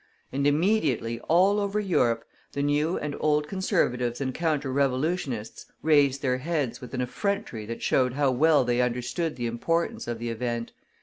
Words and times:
And 0.33 0.47
immediately, 0.47 1.19
all 1.29 1.59
over 1.59 1.79
Europe, 1.79 2.25
the 2.53 2.63
new 2.63 2.97
and 2.97 3.15
old 3.19 3.47
Conservatives 3.47 4.19
and 4.19 4.33
Counter 4.33 4.73
Revolutionists 4.73 5.67
raised 5.83 6.23
their 6.23 6.39
heads 6.39 6.81
with 6.81 6.95
an 6.95 7.01
effrontery 7.03 7.67
that 7.67 7.83
showed 7.83 8.13
how 8.13 8.31
well 8.31 8.63
they 8.63 8.81
understood 8.81 9.35
the 9.35 9.45
importance 9.45 10.07
of 10.07 10.17
the 10.17 10.29
event. 10.31 10.71